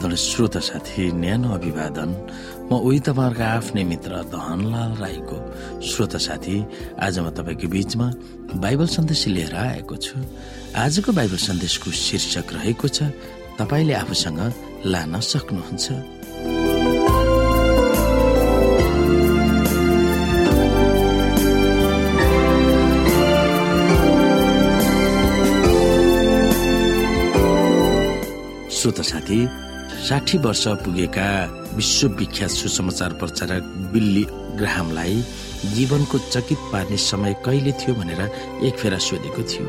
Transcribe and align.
समाधान 0.00 0.16
श्रोता 0.16 0.60
साथी 0.64 1.12
न्यानो 1.12 1.48
अभिवादन। 1.60 2.10
म 2.72 2.80
उही 2.80 3.00
तपाईँहरूका 3.04 3.46
आफ्नै 3.60 3.84
मित्र 3.84 4.12
धनलाल 4.32 4.92
राईको 4.96 5.36
श्रोता 5.84 6.18
साथी। 6.18 6.56
आज 6.96 7.18
म 7.20 7.28
तपाईँको 7.36 7.68
बीचमा 7.68 8.08
बाइबल 8.56 8.88
सन्देश 8.96 9.22
लिएर 9.28 9.54
आएको 9.54 9.96
छु। 10.00 10.16
आजको 10.72 11.12
बाइबल 11.12 11.36
सन्देशको 11.36 11.90
शीर्षक 11.92 12.48
रहेको 12.48 12.88
छ 12.88 13.12
तपाईँले 13.60 13.94
आफूसँग 14.00 14.40
लान 14.88 15.20
सक्नुहुन्छ। 15.20 15.86
श्रोत 28.72 29.00
साथी 29.04 29.40
साठी 30.00 30.38
वर्ष 30.38 30.66
पुगेका 30.84 31.28
विश्वविख्यात 31.76 32.50
सुसमाचार 32.50 33.12
प्रचारक 33.12 33.62
बिल्ली 33.92 34.24
ग्राहमलाई 34.58 35.16
जीवनको 35.74 36.18
चकित 36.18 36.58
पार्ने 36.72 36.96
समय 36.96 37.34
कहिले 37.44 37.72
थियो 37.72 37.94
भनेर 37.94 38.20
एक 38.64 38.78
फेरा 38.80 38.98
सोधेको 38.98 39.42
थियो। 39.42 39.66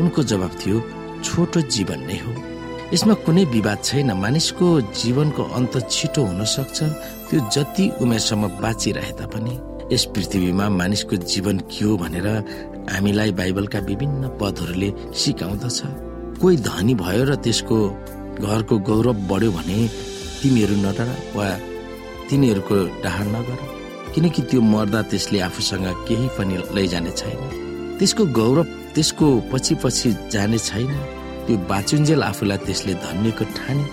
उनको 0.00 0.22
जवाब 0.22 0.52
थियो 0.60 0.80
छोटो 1.24 1.60
जीवन 1.60 2.00
नै 2.08 2.18
हो। 2.18 2.32
यसमा 2.94 3.14
कुनै 3.24 3.44
विवाद 3.44 3.78
छैन। 3.84 4.12
मानिसको 4.16 4.66
जीवनको 4.96 5.42
अन्त 5.42 5.74
छिटो 5.90 6.24
हुन 6.24 6.44
सक्छ। 6.44 6.78
त्यो 7.28 7.40
जति 7.54 7.84
उमेरसम्म 8.00 8.48
बाँचिरहे 8.64 9.12
तापनि 9.12 9.54
यस 9.92 10.04
पृथ्वीमा 10.16 10.68
मानिसको 10.80 11.16
जीवन 11.16 11.58
के 11.68 11.84
हो 11.84 11.96
भनेर 11.96 12.26
हामीलाई 12.90 13.32
बाइबलका 13.32 13.78
विभिन्न 13.78 14.28
पदहरूले 14.40 14.90
सिकाउँदछ। 15.14 15.78
कोही 16.40 16.56
धनी 16.56 16.94
भयो 16.94 17.24
र 17.24 17.34
त्यसको 17.36 17.78
घरको 18.46 18.78
गौरव 18.88 19.16
बढ्यो 19.30 19.50
भने 19.52 19.78
तिमीहरू 20.40 20.76
नडर 20.84 21.08
वा 21.36 21.46
तिनीहरूको 22.28 22.76
डाहा 23.04 23.24
नगर। 23.34 23.60
किनकि 24.14 24.42
त्यो 24.50 24.60
मर्दा 24.72 25.00
त्यसले 25.10 25.38
आफूसँग 25.48 25.86
केही 26.08 26.28
पनि 26.36 26.56
लैजाने 26.76 27.10
छैन। 27.20 27.40
त्यसको 27.98 28.24
गौरव 28.38 28.66
त्यसको 28.94 29.26
पछि 29.52 29.74
पछि 29.82 30.08
जाने 30.32 30.58
छैन। 30.58 30.92
त्यो 31.46 31.56
बाचुन्जेल 31.70 32.22
आफूलाई 32.22 32.58
त्यसले 32.66 32.94
धन्यको 33.06 33.44
ठाने। 33.56 33.84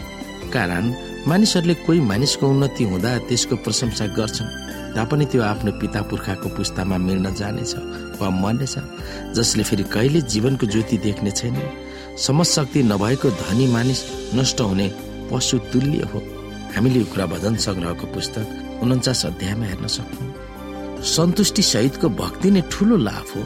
कारण 0.53 0.83
मानिसहरूले 1.27 1.73
कोही 1.85 1.99
मानिसको 2.11 2.45
उन्नति 2.47 2.83
हुँदा 2.83 3.11
त्यसको 3.29 3.55
प्रशंसा 3.65 4.05
गर्छन्। 4.17 4.49
तापनि 4.95 5.25
त्यो 5.31 5.41
आफ्नो 5.43 5.71
पिता 5.81 6.01
पुर्खाको 6.09 6.47
पुस्तामा 6.57 6.97
मिल्न 6.97 7.33
जानेछ 7.35 7.73
वा 8.19 8.27
मर्नेछ 8.41 8.75
जसले 9.37 9.63
फेरि 9.69 9.83
कहिले 9.93 10.21
जीवनको 10.31 10.65
ज्योति 10.73 10.97
देख्ने 10.97 11.31
छैन। 11.31 11.55
समशक्ति 12.17 12.81
नभएको 12.83 13.29
धनी 13.29 13.67
मानिस 13.71 14.03
नष्ट 14.35 14.61
हुने 14.61 14.87
पशु 15.31 15.57
तुल्य 15.71 16.07
हो। 16.13 16.19
हामीले 16.75 16.99
यो 16.99 17.05
कुरा 17.13 17.25
भजन 17.25 17.55
संग्रहको 17.65 18.05
पुस्तक 18.13 18.81
उन्चास 18.83 19.25
अध्यायमा 19.25 19.65
हेर्न 19.65 19.87
सक्छौँ। 19.87 21.03
सन्तुष्टि 21.05 21.61
सहितको 21.61 22.09
भक्ति 22.17 22.51
नै 22.51 22.61
ठुलो 22.71 22.97
लाभ 22.97 23.27
हो 23.35 23.41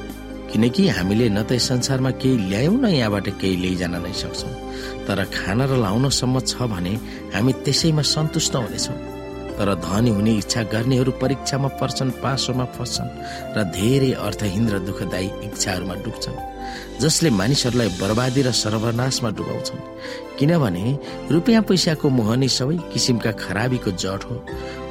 किनकि 0.52 0.88
हामीले 0.88 1.28
न 1.30 1.44
त 1.44 1.60
संसारमा 1.60 2.12
केही 2.22 2.38
ल्यायौँ 2.50 2.80
न 2.80 2.86
यहाँबाट 2.96 3.28
केही 3.42 3.56
लैजान 3.64 3.96
नै 4.04 4.14
सक्छौँ। 4.24 4.56
तर 5.08 5.20
खाना 5.36 5.66
र 5.66 5.76
लाउनसम्म 5.84 6.40
छ 6.40 6.64
भने 6.72 6.94
हामी 7.36 7.54
त्यसैमा 7.64 8.04
सन्तुष्ट 8.08 8.56
हुनेछौँ। 8.56 9.11
तर 9.62 9.73
धनी 9.78 10.09
हुने 10.09 10.31
इच्छा 10.42 10.62
गर्नेहरू 10.73 11.12
परीक्षामा 11.22 11.68
पर्छन् 11.78 12.18
पासोमा 12.18 12.66
फस्छन् 12.74 13.13
र 13.56 13.63
धेरै 13.69 14.12
अर्थहीन 14.18 14.66
र 14.74 14.80
दुःखदायी 14.90 15.30
इच्छाहरूमा 15.46 15.96
डुब्छन् 16.02 16.40
जसले 16.97 17.30
मानिसहरूलाई 17.30 17.90
बर्बादी 18.02 18.41
र 18.41 18.52
सर्वनाशमा 18.58 19.30
डुबाउँछन्। 19.38 19.86
किनभने 20.40 20.86
रुपियाँ 21.30 21.62
पैसाको 21.69 22.09
मोहनी 22.09 22.50
सबै 22.50 22.78
किसिमका 22.90 23.31
खराबीको 23.38 23.91
जड 24.02 24.22
हो। 24.25 24.36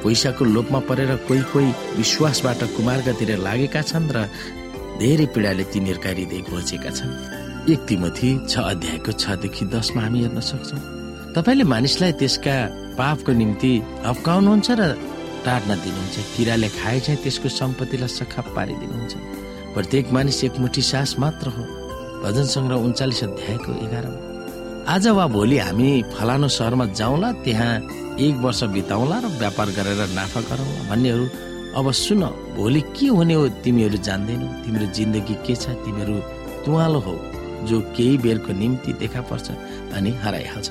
पैसाको 0.03 0.43
लोपमा 0.55 0.79
परेर 0.87 1.11
कोही 1.27 1.43
कोही 1.51 1.69
विश्वासबाट 1.99 2.63
कुमार्गतिर 2.75 3.31
लागेका 3.43 3.81
छन् 3.91 4.07
र 4.15 4.17
धेरै 5.03 5.27
पीडाले 5.35 5.63
तिनीहरूका 5.67 6.09
हृदय 6.15 6.39
घोचेका 6.47 6.91
छन्। 6.95 7.11
एक 7.75 7.79
तिमथी 7.87 8.29
छ 8.47 8.53
अध्यायको 8.71 9.11
छदेखि 9.19 9.65
दसमा 9.67 10.01
हामी 10.01 10.19
हेर्न 10.23 10.39
सक्छौँ। 10.39 11.00
तपाईँले 11.35 11.63
मानिसलाई 11.63 12.11
त्यसका 12.19 12.55
पापको 12.99 13.31
निम्ति 13.31 13.71
हप्काउनुहुन्छ 14.05 14.69
र 14.79 14.81
टाढ्न 15.45 15.69
दिनुहुन्छ। 15.79 16.15
किराले 16.35 16.69
खाए 16.75 16.99
चाहिँ 16.99 17.19
त्यसको 17.23 17.47
सम्पत्तिलाई 17.49 18.11
सखाप 18.19 18.47
पारिदिनुहुन्छ। 18.55 19.13
प्रत्येक 19.73 20.05
मानिस 20.11 20.43
एक 20.43 20.59
मुठी 20.59 20.81
सास 20.91 21.15
मात्र 21.23 21.47
हो। 21.55 21.63
भजन 22.23 22.45
सङ्ग्रह 22.51 22.77
उन्चालिस 22.85 23.23
अध्यायको 23.23 23.71
एघारमा 23.85 24.19
आज 24.91 25.07
वा 25.07 25.25
भोलि 25.31 25.57
हामी 25.57 25.89
फलानु 26.13 26.47
सहरमा 26.51 26.85
जाउँला 26.99 27.31
त्यहाँ 27.47 27.71
एक 28.19 28.35
वर्ष 28.43 28.61
बिताउला 28.75 29.17
र 29.23 29.25
व्यापार 29.39 29.67
गरेर 29.77 30.01
नाफा 30.11 30.41
गरौँला 30.51 30.83
भन्नेहरू। 30.91 31.25
अब 31.79 31.91
सुन 31.95 32.21
भोलि 32.59 32.81
के 32.91 33.07
हुने 33.07 33.33
हो 33.39 33.47
तिमीहरू 33.63 33.97
जान्दैनौ। 34.03 34.47
तिम्रो 34.67 34.85
जिन्दगी 34.91 35.35
के 35.47 35.55
छ? 35.55 35.79
तिमीहरू 35.79 36.15
तुवालो 36.65 36.99
हो। 36.99 37.15
जो 37.69 37.77
केही 37.95 38.17
बेरको 38.17 38.51
निम्ति 38.53 38.93
देखा 38.99 39.21
पर्छ 39.29 39.47
अनि 39.95 40.11
हराइहाल्छ। 40.23 40.69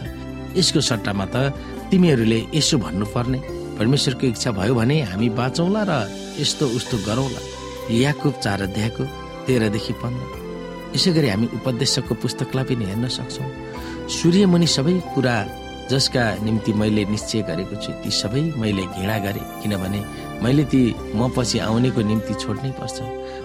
यसको 0.56 0.80
सट्टामा 0.80 1.26
त 1.34 1.36
तिमीहरूले 1.90 2.38
यसो 2.54 2.76
भन्नु 2.84 3.06
पर्ने 3.14 3.38
परमेश्वरको 3.78 4.26
इच्छा 4.26 4.50
भयो 4.58 4.74
भने 4.74 4.96
हामी 5.10 5.28
बाँचौला 5.38 5.82
र 5.90 5.92
यस्तो 6.40 6.64
उस्तो 6.76 6.96
गरौँला। 7.06 7.40
याकुब 8.02 8.34
चार 8.44 8.60
अध्यायको 8.68 9.04
तेह्रदेखि 9.46 9.92
पन्ध्र। 10.02 10.38
यसै 10.94 11.10
गरी 11.16 11.28
हामी 11.28 11.46
उपदेशकको 11.58 12.14
पुस्तकलाई 12.22 12.64
पनि 12.68 12.84
हेर्न 12.90 13.06
सक्छौँ। 13.16 13.48
सूर्यमुनि 14.16 14.66
सबै 14.76 14.94
कुरा 15.14 15.36
जसका 15.90 16.22
निम्ति 16.46 16.72
मैले 16.80 17.04
निश्चय 17.10 17.42
गरेको 17.48 17.74
छु 17.82 17.90
ती 18.02 18.10
सबै 18.10 18.42
मैले 18.62 18.84
घृणा 18.94 19.16
गरेँ 19.26 19.46
किनभने 19.62 20.00
मैले 20.42 20.64
ती 20.70 20.82
म 21.18 21.28
पछि 21.34 21.58
आउनेको 21.66 22.00
निम्ति 22.10 22.34
छोड्नै 22.42 22.70
पर्छ। 22.78 22.98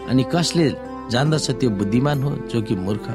अनि 0.10 0.24
कसले 0.34 0.66
जान्दछ 1.14 1.48
त्यो 1.60 1.70
बुद्धिमान 1.80 2.18
हो 2.24 2.32
जो 2.52 2.62
कि 2.62 2.76
मूर्ख? 2.86 3.08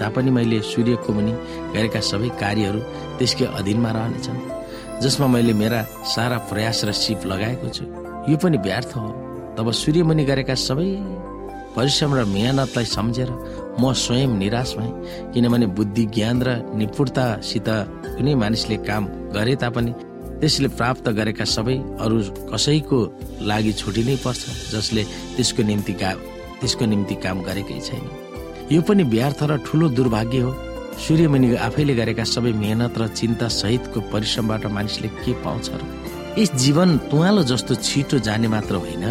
तापनि 0.00 0.30
मैले 0.32 0.60
सूर्यको 0.64 1.12
मुनि 1.12 1.32
गरेका 1.76 2.00
सबै 2.00 2.28
कार्यहरू 2.40 2.80
त्यसकै 3.20 3.46
अधीनमा 3.60 3.90
रहनेछन् 3.92 4.40
जसमा 5.02 5.26
मैले 5.28 5.52
मेरा 5.52 5.80
सारा 6.08 6.36
प्रयास 6.50 6.84
र 6.88 6.92
सिप 6.92 7.20
लगाएको 7.28 7.68
छु। 7.68 7.84
यो 8.32 8.36
पनि 8.40 8.58
व्यर्थ 8.64 8.90
हो। 8.96 9.08
तब 9.56 9.66
सूर्यमुनि 9.72 10.24
गरेका 10.24 10.54
सबै 10.56 10.88
परिश्रम 11.76 12.10
र 12.16 12.24
मेहनतलाई 12.24 12.86
सम्झेर 12.96 13.30
म 13.80 13.92
स्वयं 13.92 14.30
निराश 14.40 14.70
भएँ 14.78 14.92
किनभने 15.32 15.66
बुद्धि 15.76 16.04
ज्ञान 16.16 16.36
र 16.42 16.48
निपुणतासित 16.80 17.68
कुनै 18.16 18.34
मानिसले 18.42 18.76
काम 18.88 19.02
गरे 19.36 19.54
तापनि 19.62 19.92
त्यसले 20.40 20.68
प्राप्त 20.80 21.08
गरेका 21.18 21.44
सबै 21.44 21.76
अरू 22.00 22.16
कसैको 22.52 22.98
लागि 23.48 23.72
छुटिनै 23.80 24.16
पर्छ 24.24 24.42
जसले 24.72 25.02
त्यसको 25.36 25.62
निम्ति 25.70 25.94
त्यसको 26.60 26.84
निम्ति 26.92 27.14
काम 27.24 27.36
गरेकै 27.42 27.80
छैन। 27.80 28.04
यो 28.72 28.80
पनि 28.88 29.02
व्यर्थ 29.12 29.40
र 29.50 29.56
ठुलो 29.66 29.88
दुर्भाग्य 29.96 30.40
हो। 30.40 30.52
सूर्यमुनि 31.00 31.48
आफैले 31.56 31.94
गरेका 31.94 32.24
सबै 32.24 32.52
मेहनत 32.52 32.98
र 33.00 33.06
चिन्ता 33.08 33.48
सहितको 33.48 34.00
परिश्रमबाट 34.12 34.66
मानिसले 34.76 35.08
के 35.24 35.32
पाउँछ 35.42 35.66
र? 35.72 35.80
यस 36.38 36.50
जीवन 36.62 36.88
तुवालो 37.10 37.42
जस्तो 37.42 37.74
छिटो 37.74 38.18
जाने 38.20 38.48
मात्र 38.48 38.74
होइन। 38.84 39.04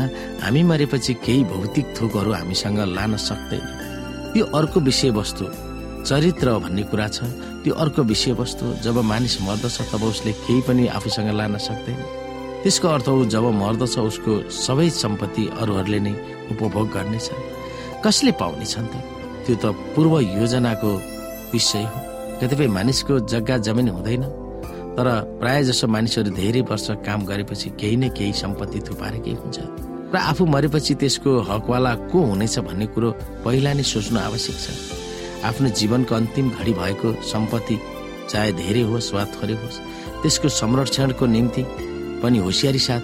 हामी 0.44 0.62
मरेपछि 0.64 1.14
केही 1.26 1.44
भौतिक 1.50 1.86
थोकहरू 1.98 2.32
हामीसँग 2.32 2.80
लान 2.96 3.18
सक्दैन। 3.18 3.66
त्यो 4.34 4.46
अर्को 4.46 4.80
विषयवस्तु 4.80 5.46
चरित्र 6.06 6.48
भन्ने 6.64 6.84
कुरा 6.94 7.08
छ। 7.10 7.18
त्यो 7.66 7.74
अर्को 7.74 8.02
विषयवस्तु 8.06 8.66
जब 8.86 8.98
मानिस 9.12 9.42
मर्दछ 9.42 9.78
तब 9.92 10.04
उसले 10.04 10.31
केही 10.46 10.62
पनि 10.69 10.88
आफूसँग 10.94 11.30
लान 11.36 11.58
सक्दैन। 11.58 12.00
त्यसको 12.63 12.88
अर्थ 12.88 13.08
ऊ 13.10 13.25
जब 13.34 13.46
मर्दछ 13.63 13.98
उसको 14.00 14.34
सबै 14.48 14.90
सम्पत्ति 14.94 15.44
अरूहरूले 15.60 16.00
नै 16.00 16.13
उपभोग 16.54 16.88
गर्नेछ। 16.96 17.28
कसले 18.06 18.31
पाउनेछन् 18.38 18.88
त? 18.88 18.94
त्यो 19.44 19.56
त 19.58 19.66
पूर्व 19.96 20.13
योजनाको 20.40 20.92
विषय 21.51 21.84
हो। 21.84 22.00
कतिपय 22.40 22.68
मानिसको 22.68 23.19
जग्गा 23.28 23.57
जमिन 23.68 23.90
हुँदैन 23.90 24.24
तर 24.96 25.07
प्राय 25.40 25.63
जसो 25.63 25.88
मानिसहरू 25.88 26.30
धेरै 26.31 26.62
वर्ष 26.69 26.88
काम 27.06 27.25
गरेपछि 27.25 27.69
केही 27.80 27.96
न 27.96 28.10
केही 28.18 28.34
सम्पत्ति 28.34 28.80
थुपारेकै 28.88 29.34
हुन्छ। 29.42 29.57
र 30.13 30.16
आफू 30.16 30.46
मरेपछि 30.46 30.94
त्यसको 30.96 31.31
हकवाला 31.50 31.94
को 32.10 32.19
हुनेछ 32.25 32.60
भन्ने 32.60 32.86
कुरो 32.94 33.10
पहिला 33.46 33.74
नै 33.74 33.84
सोच्नु 33.84 34.19
आवश्यक 34.19 34.57
छ। 34.57 34.68
आफ्नो 35.46 35.69
जीवनको 35.69 36.16
अन्तिम 36.16 36.50
घडी 36.50 36.74
भएको 36.74 37.07
सम्पत्ति 37.24 37.78
चाहे 38.30 38.51
धेरै 38.54 38.81
होस् 38.90 39.13
वा 39.13 39.24
थोरै 39.36 39.56
होस् 39.62 39.81
त्यसको 40.22 40.48
संरक्षणको 40.51 41.25
निम्ति 41.25 41.63
पनि 42.22 42.38
होसियारी 42.46 42.80
साथ 42.88 43.01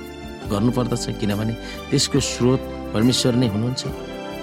गर्नुपर्दछ 0.51 1.05
किनभने 1.19 1.53
त्यसको 1.89 2.19
स्रोत 2.19 2.61
परमेश्वर 2.93 3.35
नै 3.35 3.47
हुनुहुन्छ। 3.53 3.83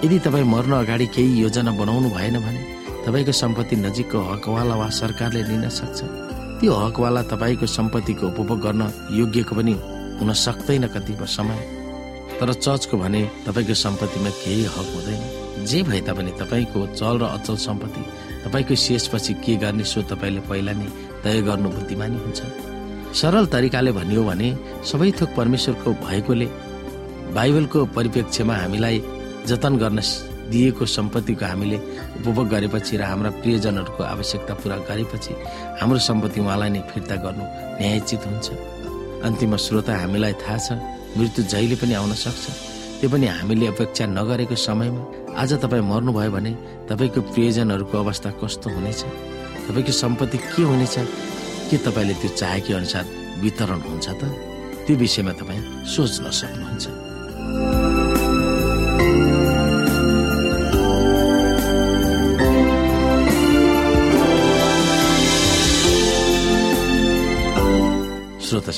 यदि 0.03 0.17
तपाईँ 0.19 0.47
मर्न 0.53 0.73
अगाडि 0.83 1.05
केही 1.15 1.41
योजना 1.41 1.71
बनाउनु 1.79 2.09
भएन 2.09 2.35
भने 2.45 2.61
तपाईँको 3.05 3.31
सम्पत्ति 3.33 3.75
नजिकको 3.75 4.19
हकवाला 4.31 4.75
वा 4.75 4.89
सरकारले 4.89 5.43
लिन 5.43 5.69
सक्छ। 5.69 5.99
त्यो 6.59 6.73
हकवाला 6.73 7.21
तपाईँको 7.31 7.65
सम्पत्तिको 7.67 8.27
उपभोग 8.27 8.59
गर्न 8.61 8.81
योग्यको 9.11 9.55
पनि 9.55 9.73
हुन 10.19 10.33
सक्दैन 10.33 10.87
कतिपय 10.87 11.25
समय। 11.27 11.59
तर 12.39 12.53
चर्चको 12.55 12.97
भने 12.97 13.21
तपाईँको 13.45 13.73
सम्पत्तिमा 13.75 14.29
केही 14.41 14.63
हक 14.65 14.87
हुँदैन। 14.95 15.65
जे 15.65 15.81
भए 15.83 16.01
तापनि 16.01 16.31
तपाईँको 16.39 16.79
चल 16.95 17.17
र 17.19 17.23
अचल 17.27 17.55
सम्पत्ति 17.59 18.03
तपाईँको 18.45 18.75
शेषपछि 18.75 19.33
के 19.43 19.55
गर्ने 19.55 19.83
सो 19.83 20.01
तपाईँले 20.11 20.41
पहिला 20.49 20.73
नै 20.73 20.87
तय 21.23 21.41
गर्नु 21.41 21.69
बुद्धिमानी 21.69 22.17
हुन्छ। 22.17 22.41
सरल 23.13 23.45
तरिकाले 23.45 23.91
भनियो 23.91 24.23
भने 24.23 24.49
सबै 24.83 25.11
थोक 25.11 25.29
परमेश्वरको 25.37 25.91
भएकोले 26.03 26.47
बाइबलको 27.35 27.85
परिप्रेक्ष्यमा 27.95 28.55
हामीलाई 28.55 29.03
जतन 29.47 29.77
गर्न 29.77 29.99
दिएको 30.53 30.85
सम्पत्तिको 30.85 31.45
हामीले 31.45 31.77
उपभोग 32.21 32.47
गरेपछि 32.53 32.93
र 32.97 33.01
हाम्रा 33.09 33.29
प्रियजनहरूको 33.41 34.03
आवश्यकता 34.13 34.53
पूरा 34.61 34.77
गरेपछि 34.89 35.33
हाम्रो 35.81 35.99
सम्पत्ति 36.09 36.39
उहाँलाई 36.45 36.69
नै 36.69 36.81
फिर्ता 36.93 37.15
गर्नु 37.25 37.43
न्यायचित 37.81 38.21
हुन्छ। 38.29 38.47
अन्तिम 39.25 39.55
श्रोता 39.65 39.93
हामीलाई 39.97 40.33
थाहा 40.43 40.57
छ 40.65 40.67
मृत्यु 41.17 41.41
जहिले 41.53 41.75
पनि 41.81 41.93
आउन 41.99 42.13
सक्छ। 42.13 42.45
त्यो 42.99 43.09
पनि 43.09 43.25
हामीले 43.27 43.65
अपेक्षा 43.73 44.05
नगरेको 44.17 44.55
समयमा। 44.55 45.01
आज 45.41 45.51
तपाईँ 45.63 45.83
मर्नुभयो 45.91 46.31
भने 46.31 46.51
तपाईँको 46.89 47.19
प्रियजनहरूको 47.33 47.95
अवस्था 47.97 48.29
कस्तो 48.41 48.67
हुनेछ? 48.75 49.01
तपाईँको 49.67 49.91
सम्पत्ति 49.91 50.37
के 50.37 50.63
हुनेछ? 50.69 50.95
के 51.69 51.77
तपाईँले 51.85 52.13
त्यो 52.21 52.29
चाहेको 52.39 52.71
अनुसार 52.79 53.05
वितरण 53.41 53.81
हुन्छ 53.89 54.07
त? 54.19 54.21
त्यो 54.85 54.93
विषयमा 55.01 55.33
तपाईँ 55.39 55.61
सोच्न 55.93 56.23
सक्नुहुन्छ। 56.29 57.82